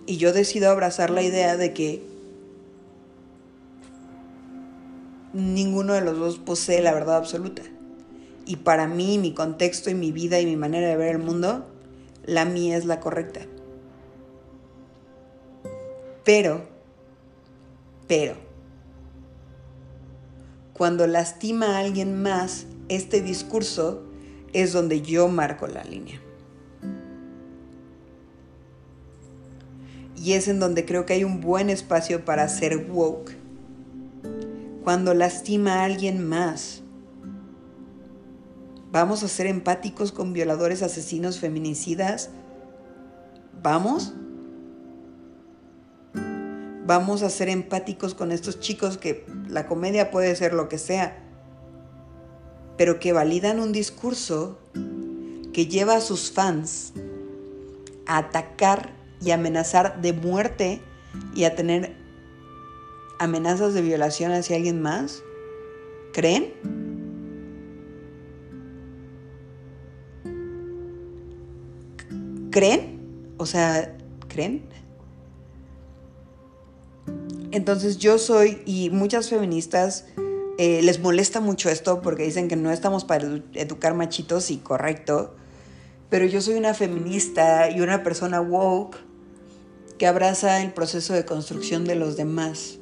[0.06, 2.04] Y yo decido abrazar la idea de que
[5.34, 7.62] ninguno de los dos posee la verdad absoluta.
[8.46, 11.66] Y para mí, mi contexto y mi vida y mi manera de ver el mundo,
[12.26, 13.42] la mía es la correcta.
[16.24, 16.64] Pero,
[18.08, 18.36] pero,
[20.74, 24.04] cuando lastima a alguien más, este discurso
[24.52, 26.20] es donde yo marco la línea.
[30.18, 33.32] Y es en donde creo que hay un buen espacio para ser woke
[34.84, 36.82] cuando lastima a alguien más.
[38.92, 42.30] ¿Vamos a ser empáticos con violadores, asesinos, feminicidas?
[43.64, 44.14] ¿Vamos?
[46.86, 51.31] Vamos a ser empáticos con estos chicos que la comedia puede ser lo que sea,
[52.82, 54.58] pero que validan un discurso
[55.54, 56.94] que lleva a sus fans
[58.08, 58.92] a atacar
[59.24, 60.82] y amenazar de muerte
[61.36, 61.94] y a tener
[63.20, 65.22] amenazas de violación hacia alguien más?
[66.12, 66.56] ¿Creen?
[72.50, 73.36] ¿Creen?
[73.38, 73.96] O sea,
[74.28, 74.64] ¿creen?
[77.52, 80.08] Entonces yo soy, y muchas feministas
[80.64, 85.34] eh, les molesta mucho esto porque dicen que no estamos para educar machitos y correcto,
[86.12, 88.96] pero yo soy una feminista y una persona woke
[89.98, 92.78] que abraza el proceso de construcción de los demás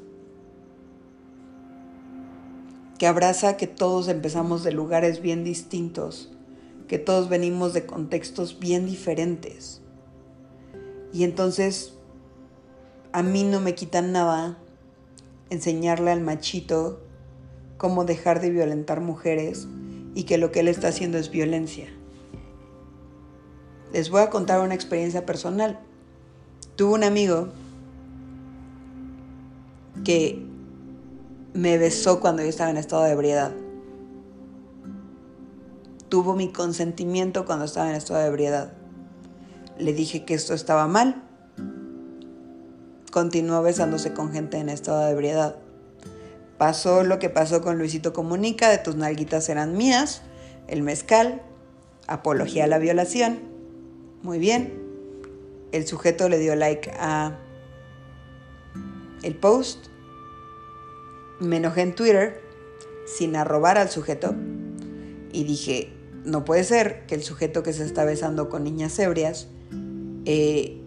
[2.98, 6.34] que abraza que todos empezamos de lugares bien distintos,
[6.90, 9.80] que todos venimos de contextos bien diferentes.
[11.14, 11.94] Y entonces
[13.14, 14.58] a mí no me quita nada
[15.50, 17.08] enseñarle al machito
[17.80, 19.68] cómo dejar de violentar mujeres
[20.14, 21.88] y que lo que él está haciendo es violencia.
[23.94, 25.80] Les voy a contar una experiencia personal.
[26.76, 27.48] Tuve un amigo
[30.04, 30.46] que
[31.54, 33.54] me besó cuando yo estaba en estado de ebriedad.
[36.10, 38.74] Tuvo mi consentimiento cuando estaba en estado de ebriedad.
[39.78, 41.24] Le dije que esto estaba mal.
[43.10, 45.56] Continuó besándose con gente en estado de ebriedad.
[46.60, 50.24] Pasó lo que pasó con Luisito Comunica, de tus nalguitas eran mías,
[50.68, 51.42] el mezcal,
[52.06, 53.40] apología a la violación.
[54.24, 54.78] Muy bien.
[55.72, 57.40] El sujeto le dio like a
[59.24, 59.88] el post
[61.40, 62.42] me enojé en Twitter
[63.06, 64.36] sin arrobar al sujeto
[65.32, 65.94] y dije,
[66.26, 69.48] no puede ser que el sujeto que se está besando con niñas ebrias
[70.26, 70.82] eh,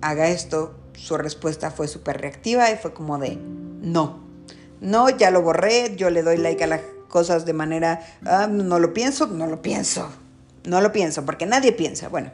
[0.00, 0.76] haga esto.
[0.94, 4.27] Su respuesta fue súper reactiva y fue como de, no,
[4.80, 8.78] no, ya lo borré, yo le doy like a las cosas de manera, ah, no
[8.78, 10.10] lo pienso, no lo pienso,
[10.64, 12.08] no lo pienso, porque nadie piensa.
[12.08, 12.30] Bueno,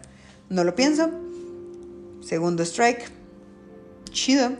[0.49, 1.11] no lo pienso.
[2.21, 3.11] Segundo strike,
[4.11, 4.53] chido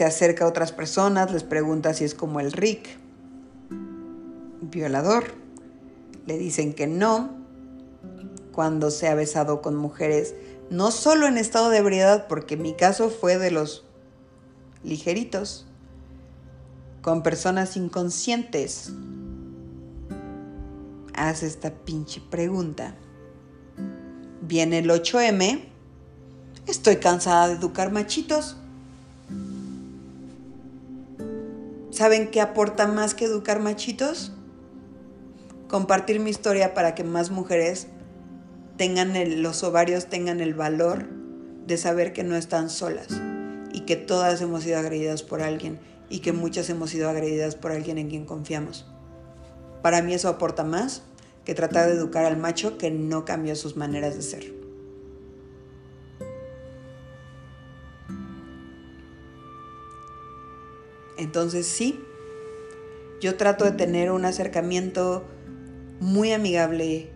[0.00, 2.88] se acerca a otras personas, les pregunta si es como el Rick,
[4.62, 5.24] violador.
[6.26, 7.36] Le dicen que no
[8.52, 10.34] cuando se ha besado con mujeres,
[10.70, 13.84] no solo en estado de ebriedad, porque mi caso fue de los
[14.82, 15.66] ligeritos,
[17.02, 18.92] con personas inconscientes.
[21.14, 22.94] Haz esta pinche pregunta.
[24.42, 25.60] viene el 8M,
[26.66, 28.56] estoy cansada de educar machitos.
[31.90, 34.32] ¿Saben qué aporta más que educar machitos?
[35.68, 37.86] Compartir mi historia para que más mujeres
[38.76, 39.12] tengan
[39.42, 41.06] los ovarios tengan el valor
[41.66, 43.19] de saber que no están solas
[43.72, 47.72] y que todas hemos sido agredidas por alguien y que muchas hemos sido agredidas por
[47.72, 48.86] alguien en quien confiamos.
[49.82, 51.02] Para mí eso aporta más
[51.44, 54.52] que tratar de educar al macho que no cambió sus maneras de ser.
[61.16, 62.00] Entonces sí,
[63.20, 65.24] yo trato de tener un acercamiento
[66.00, 67.10] muy amigable,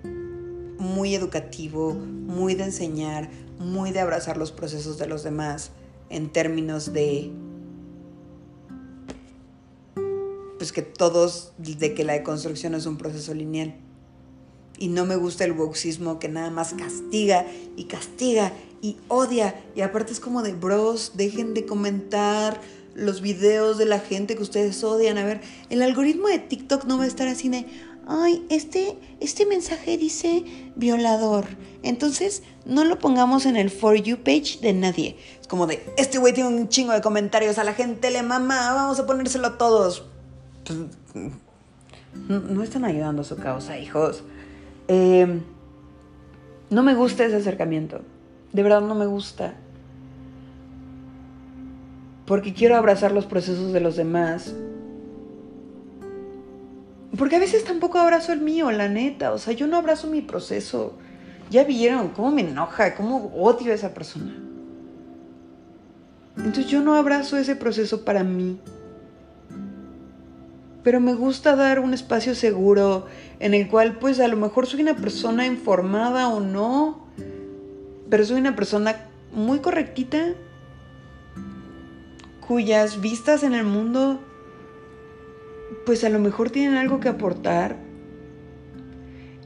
[0.79, 5.71] muy educativo, muy de enseñar, muy de abrazar los procesos de los demás
[6.11, 7.33] en términos de
[10.59, 13.75] pues que todos de que la deconstrucción es un proceso lineal.
[14.79, 17.47] Y no me gusta el boxismo que nada más castiga
[17.77, 19.63] y castiga y odia.
[19.75, 22.61] Y aparte es como de bros, dejen de comentar
[22.95, 25.19] los videos de la gente que ustedes odian.
[25.19, 25.41] A ver,
[25.71, 27.67] el algoritmo de TikTok no va a estar así de,
[28.07, 30.45] ay, este, este mensaje dice
[30.77, 31.47] violador.
[31.83, 35.17] Entonces, no lo pongamos en el For You page de nadie.
[35.41, 38.73] Es como de, este güey tiene un chingo de comentarios, a la gente le mama,
[38.75, 40.05] vamos a ponérselo a todos.
[40.65, 40.79] Pues,
[42.29, 44.23] no, están ayudando a su causa, hijos.
[44.89, 45.43] Em,
[46.71, 48.03] no me gusta ese acercamiento.
[48.53, 49.55] De verdad no me gusta.
[52.25, 54.55] Porque quiero abrazar los procesos de los demás
[57.17, 59.33] porque a veces tampoco abrazo el mío, la neta.
[59.33, 60.95] O sea, yo no abrazo mi proceso.
[61.51, 64.35] Ya vieron cómo me enoja, cómo odio a esa persona.
[66.37, 68.59] Entonces yo no abrazo ese proceso para mí.
[70.83, 73.07] Pero me gusta dar un espacio seguro
[73.39, 77.07] en el cual pues a lo mejor soy una persona informada o no.
[78.11, 78.97] Pero soy una persona
[79.33, 80.35] muy correctita
[82.47, 84.21] cuyas vistas en el mundo
[85.85, 87.77] pues a lo mejor tienen algo que aportar.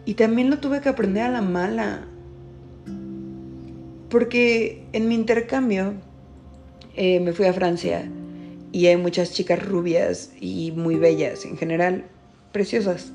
[0.04, 2.06] Y también lo tuve que aprender a la mala.
[4.08, 5.94] Porque en mi intercambio
[6.96, 8.10] eh, me fui a Francia
[8.72, 12.06] y hay muchas chicas rubias y muy bellas en general,
[12.52, 13.12] preciosas.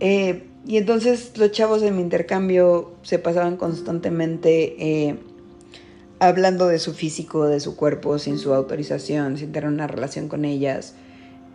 [0.00, 5.16] Eh, y entonces los chavos en mi intercambio se pasaban constantemente eh,
[6.18, 10.44] hablando de su físico, de su cuerpo, sin su autorización, sin tener una relación con
[10.44, 10.94] ellas.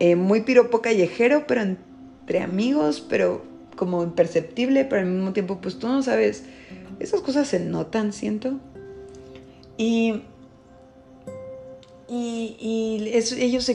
[0.04, 3.44] Eh, muy piropo callejero, pero entre amigos, pero
[3.76, 6.44] como imperceptible, pero al mismo tiempo, pues tú no sabes,
[7.00, 8.60] esas cosas se notan, siento.
[9.78, 10.24] Y,
[12.10, 13.72] y, ellos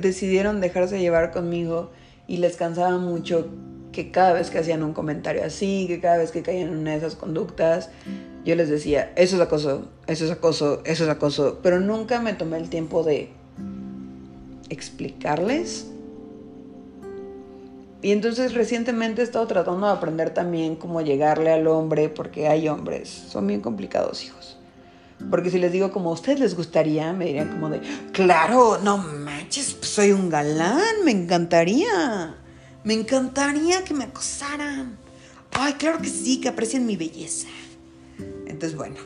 [0.00, 1.92] decidieron dejarse llevar conmigo
[2.26, 3.48] y les cansaba mucho
[3.92, 6.90] que cada vez que hacían un comentario así, que cada vez que caían en una
[6.90, 7.88] de esas conductas,
[8.44, 12.32] yo les decía, eso es acoso, eso es acoso, eso es acoso, pero nunca me
[12.32, 13.30] tomé el tiempo de
[14.72, 15.86] explicarles.
[18.02, 22.68] Y entonces recientemente he estado tratando de aprender también cómo llegarle al hombre, porque hay
[22.68, 24.58] hombres, son bien complicados, hijos.
[25.30, 27.80] Porque si les digo como a ustedes les gustaría, me dirían como de,
[28.12, 32.36] claro, no manches, pues soy un galán, me encantaría.
[32.84, 34.98] Me encantaría que me acosaran.
[35.52, 37.46] Ay, claro que sí, que aprecien mi belleza.
[38.46, 38.96] Entonces, bueno,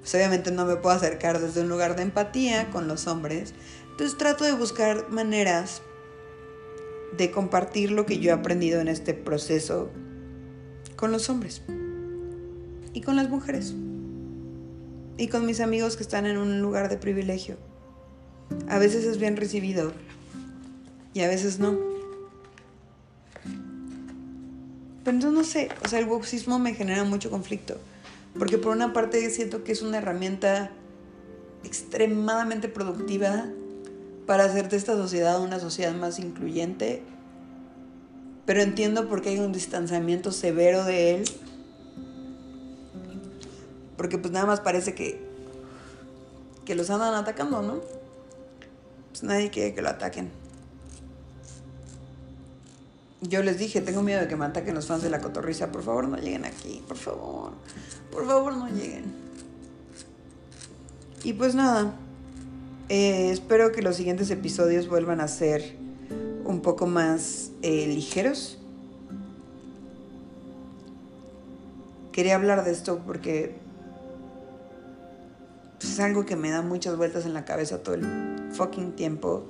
[0.00, 3.54] pues obviamente no me puedo acercar desde un lugar de empatía con los hombres,
[4.02, 5.80] entonces trato de buscar maneras
[7.16, 9.90] de compartir lo que yo he aprendido en este proceso
[10.96, 11.62] con los hombres
[12.92, 13.74] y con las mujeres
[15.18, 17.58] y con mis amigos que están en un lugar de privilegio.
[18.68, 19.92] A veces es bien recibido
[21.14, 21.78] y a veces no.
[25.04, 27.76] Pero entonces no sé, o sea, el boxismo me genera mucho conflicto,
[28.36, 30.72] porque por una parte siento que es una herramienta
[31.62, 33.46] extremadamente productiva
[34.32, 37.02] para hacer de esta sociedad una sociedad más incluyente,
[38.46, 41.24] pero entiendo por qué hay un distanciamiento severo de él,
[43.98, 45.22] porque pues nada más parece que,
[46.64, 47.82] que los andan atacando, ¿no?
[49.10, 50.30] Pues nadie quiere que lo ataquen.
[53.20, 55.70] Yo les dije, tengo miedo de que me ataquen los fans de la cotorriza.
[55.70, 56.82] Por favor, no lleguen aquí.
[56.88, 57.52] Por favor.
[58.10, 59.14] Por favor, no lleguen.
[61.22, 61.92] Y pues nada.
[62.94, 65.62] Eh, espero que los siguientes episodios vuelvan a ser
[66.44, 68.58] un poco más eh, ligeros.
[72.12, 73.54] Quería hablar de esto porque
[75.80, 78.04] es algo que me da muchas vueltas en la cabeza todo el
[78.52, 79.46] fucking tiempo.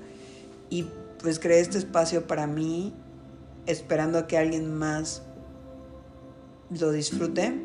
[0.71, 0.87] Y
[1.21, 2.95] pues creé este espacio para mí,
[3.67, 5.23] esperando a que alguien más
[6.71, 7.61] lo disfrute.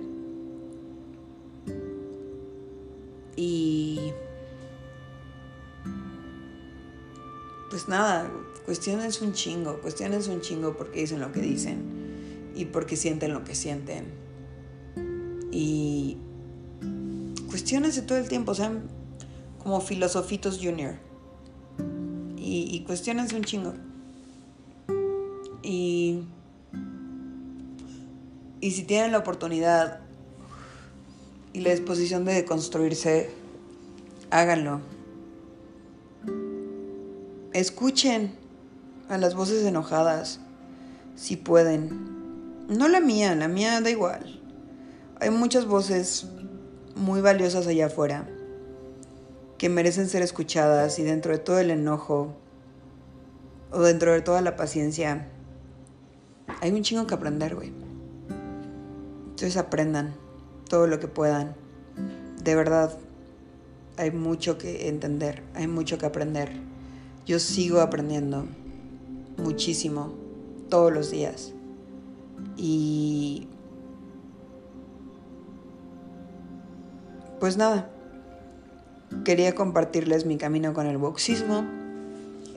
[3.35, 4.11] Y
[7.69, 8.29] pues nada,
[8.65, 13.43] cuestiones un chingo, cuestiones un chingo porque dicen lo que dicen y porque sienten lo
[13.43, 14.05] que sienten.
[15.51, 16.17] Y
[17.47, 18.83] cuestiones todo el tiempo, sean
[19.63, 20.95] como filosofitos junior.
[22.37, 23.73] Y, y cuestiones un chingo.
[25.61, 26.23] Y,
[28.61, 29.99] y si tienen la oportunidad
[31.53, 33.29] y la disposición de construirse,
[34.29, 34.81] háganlo.
[37.57, 38.33] Escuchen
[39.09, 40.39] a las voces enojadas,
[41.15, 42.67] si pueden.
[42.67, 44.39] No la mía, la mía da igual.
[45.19, 46.27] Hay muchas voces
[46.95, 48.29] muy valiosas allá afuera
[49.57, 52.35] que merecen ser escuchadas y dentro de todo el enojo
[53.71, 55.27] o dentro de toda la paciencia
[56.61, 57.73] hay un chingo que aprender, güey.
[59.29, 60.13] Entonces aprendan
[60.69, 61.55] todo lo que puedan.
[62.43, 62.95] De verdad,
[63.97, 66.76] hay mucho que entender, hay mucho que aprender.
[67.27, 68.45] Yo sigo aprendiendo
[69.37, 70.13] muchísimo
[70.69, 71.51] todos los días.
[72.55, 73.49] Y
[77.41, 77.89] pues nada,
[79.25, 81.65] quería compartirles mi camino con el boxismo.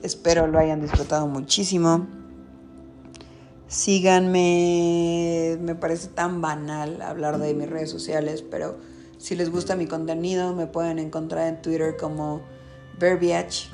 [0.03, 2.07] Espero lo hayan disfrutado muchísimo.
[3.67, 8.77] Síganme, me parece tan banal hablar de mis redes sociales, pero
[9.17, 12.41] si les gusta mi contenido me pueden encontrar en Twitter como
[12.97, 13.69] verbiage,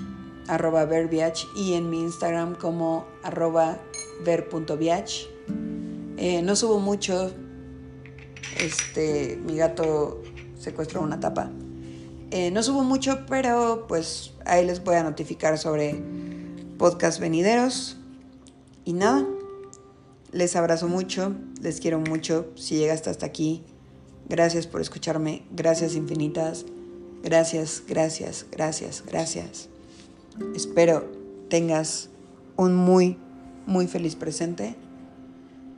[0.48, 3.80] arroba verbiage, y en mi Instagram como arroba
[4.24, 5.28] ver.viach.
[6.18, 7.32] Eh, no subo mucho,
[8.60, 10.24] este, mi gato
[10.60, 11.52] secuestró una tapa.
[12.32, 15.96] Eh, no subo mucho, pero pues ahí les voy a notificar sobre
[16.78, 17.98] podcast venideros.
[18.84, 19.26] Y nada,
[20.32, 22.48] les abrazo mucho, les quiero mucho.
[22.56, 23.64] Si llegaste hasta aquí,
[24.28, 26.66] gracias por escucharme, gracias infinitas,
[27.24, 29.70] gracias, gracias, gracias, gracias.
[30.56, 31.10] Espero
[31.50, 32.10] tengas
[32.56, 33.18] un muy,
[33.66, 34.76] muy feliz presente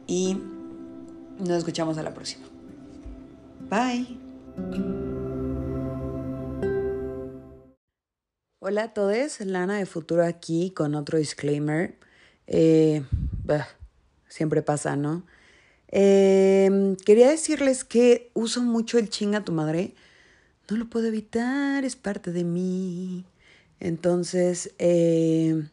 [0.07, 0.37] y
[1.39, 2.45] nos escuchamos a la próxima.
[3.69, 4.17] Bye.
[8.59, 11.97] Hola a todos, Lana de Futuro aquí con otro disclaimer.
[12.47, 13.03] Eh,
[14.27, 15.23] siempre pasa, ¿no?
[15.87, 19.95] Em, quería decirles que uso mucho el chinga tu madre.
[20.69, 23.25] No lo puedo evitar, es parte de mí.
[23.79, 25.63] Entonces, eh,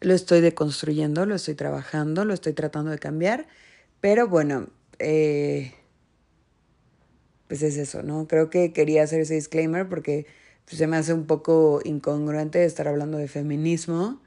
[0.00, 3.46] lo estoy deconstruyendo, lo estoy trabajando, lo estoy tratando de cambiar.
[4.00, 5.72] Pero bueno, eh,
[7.48, 8.26] pues es eso, ¿no?
[8.28, 10.26] Creo que quería hacer ese disclaimer porque
[10.64, 14.20] pues, se me hace un poco incongruente estar hablando de feminismo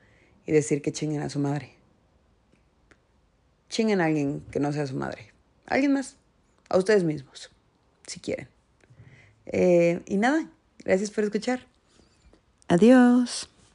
[0.45, 1.73] y decir que chinguen a su madre.
[3.69, 5.31] Chinguen a alguien que no sea su madre.
[5.67, 6.17] alguien más.
[6.69, 7.51] A ustedes mismos,
[8.05, 8.47] si quieren.
[9.47, 10.49] Eh, y nada,
[10.83, 11.68] gracias por escuchar.
[12.69, 13.49] Adiós.